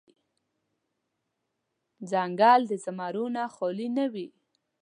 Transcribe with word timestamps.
ځنګل 2.11 2.61
د 2.71 2.73
زمرو 2.83 3.25
نه 3.35 3.43
خالې 3.55 3.87
نه 3.97 4.05
وي. 4.13 4.27